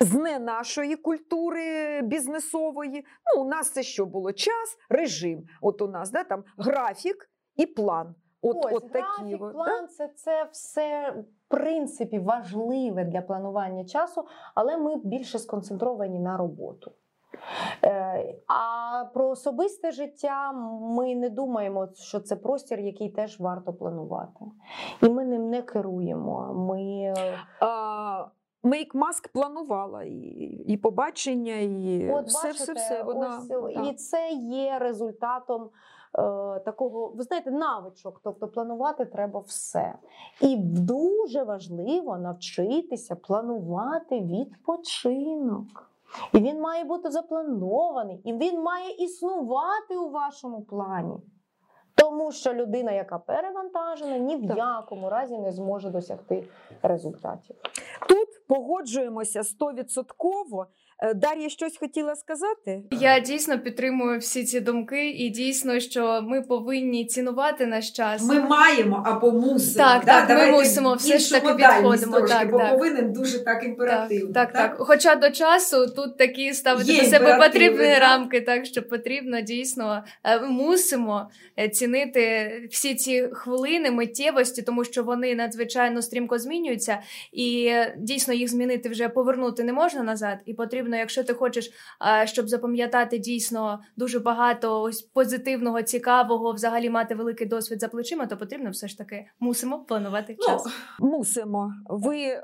[0.00, 3.04] З не нашої культури бізнесової.
[3.36, 4.32] Ну, у нас це що було?
[4.32, 5.44] Час, режим.
[5.60, 8.14] От у нас да, там графік і план.
[8.42, 9.04] От, Ось, от такі.
[9.18, 9.50] графік, да?
[9.50, 14.24] план це, це все в принципі важливе для планування часу,
[14.54, 16.92] але ми більше сконцентровані на роботу.
[17.84, 24.44] Е, А про особисте життя ми не думаємо, що це простір, який теж варто планувати.
[25.02, 26.54] І ми ним не керуємо.
[26.54, 26.82] Ми
[27.18, 28.26] е, А,
[28.66, 30.10] Make Mask планувала і,
[30.66, 33.02] і побачення, і От все, бачите, все, все.
[33.02, 33.88] Вона, ось.
[33.90, 35.70] І це є результатом е,
[36.60, 38.20] такого, ви знаєте, навичок.
[38.24, 39.94] Тобто планувати треба все.
[40.40, 45.90] І дуже важливо навчитися планувати відпочинок.
[46.32, 51.16] І він має бути запланований, і він має існувати у вашому плані.
[51.94, 54.56] Тому що людина, яка перевантажена, ні в Так.
[54.56, 56.48] якому разі не зможе досягти
[56.82, 57.56] результатів.
[58.08, 60.66] Тут погоджуємося стовідсотково.
[60.98, 62.82] Е, Дар'я щось хотіла сказати?
[62.90, 68.22] Я дійсно підтримую всі ці думки, і дійсно, що ми повинні цінувати наш час.
[68.22, 69.84] Ми маємо або мусимо.
[69.84, 70.26] Так, да?
[70.26, 72.70] так, ми мусимо, все ж таки підходимо, Трошки, так, бо так.
[72.70, 74.32] повинен дуже так імперативно.
[74.32, 74.76] Так, так, так.
[74.78, 80.04] Хоча до часу тут такі ставити Є до себе потрібні рамки, так що потрібно дійсно
[80.24, 86.98] е, мусимо е, цінити всі ці хвилини миттєвості, тому що вони надзвичайно стрімко змінюються,
[87.32, 90.38] і дійсно їх змінити вже повернути не можна назад.
[90.46, 91.70] І потрібно, якщо ти хочеш,
[92.22, 98.26] е, щоб запам'ятати дійсно дуже багато ось позитивного, цікавого, взагалі мати великий досвід за плечима,
[98.26, 100.66] то потрібно все ж таки мусимо планувати Ну, час.
[101.00, 101.72] Мусимо.
[101.88, 102.42] Ви е,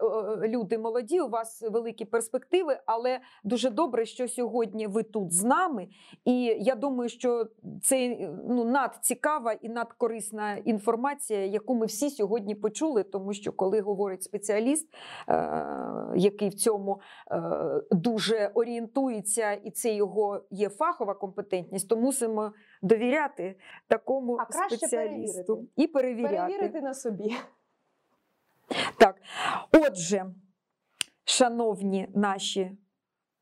[0.49, 5.89] люди молоді, у вас великі перспективи, але дуже добре, що сьогодні ви тут з нами.
[6.25, 7.47] І я думаю, що
[7.83, 8.17] це
[8.49, 14.89] ну, надцікава і надкорисна інформація, яку ми всі сьогодні почули, тому що коли говорить спеціаліст,
[15.29, 17.41] е, який в цьому е,
[18.33, 22.53] дуже орієнтується, і це його є фахова компетентність, то мусимо
[22.83, 23.57] довіряти
[23.89, 25.73] такому А краще спеціалісту перевірити.
[25.77, 26.37] і перевіряти.
[26.37, 27.37] Перевірити на собі.
[28.99, 29.17] Так,
[29.73, 30.27] отже,
[31.25, 32.73] шановні наші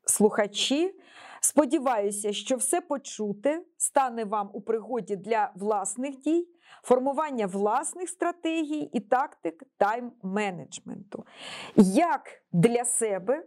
[0.05, 0.95] слухачі,
[1.41, 6.47] сподіваюся, що все почуте стане вам у пригоді для власних дій,
[6.83, 11.23] формування власних стратегій і тактик тайм-менеджменту,
[11.75, 12.21] як
[12.51, 13.45] для себе,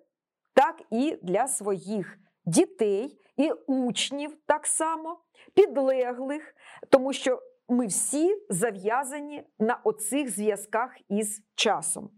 [0.54, 5.20] так і для своїх дітей і учнів так само,
[5.54, 6.54] підлеглих,
[6.90, 12.10] тому що ми всі зав'язані на оцих зв'язках із часом.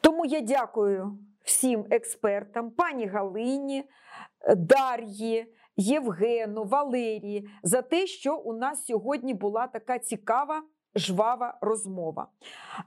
[0.00, 3.84] Тому я дякую всім експертам, пані Галині,
[4.56, 10.62] Дар'ї, Євгену, Валерії за те, що у нас сьогодні була така цікава.
[10.98, 12.28] Жвава розмова.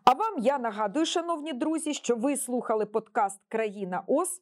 [0.03, 4.41] А вам я нагадую, шановні друзі, що ви слухали подкаст Країна ОС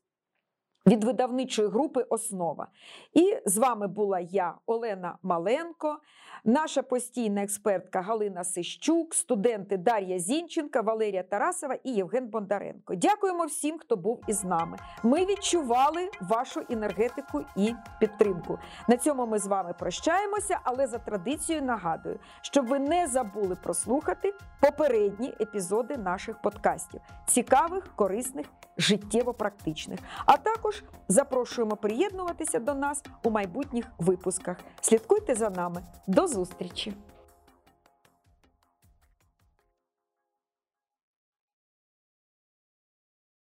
[0.88, 2.68] від видавничої групи Основа.
[3.14, 5.98] І з вами була я, Олена Маленко,
[6.44, 12.96] наша постійна експертка Галина Сищук, студенти Дар'я Зінченка, Валерія Тарасова і Євген Бондаренко.
[12.96, 14.78] Дякуємо всім, хто був із нами.
[15.04, 18.60] Ми відчували вашу енергетику і підтримку.
[18.88, 24.34] На цьому ми з вами прощаємося, але за традицією нагадую, щоб ви не забули прослухати
[24.62, 28.46] попередні епізоди наших подкастів, цікавих, корисних,
[28.78, 30.00] життєво практичних.
[30.26, 30.77] А також
[31.08, 34.58] запрошуємо приєднуватися до нас у майбутніх випусках.
[34.82, 35.84] Слідкуйте за нами.
[36.08, 36.94] До зустрічі!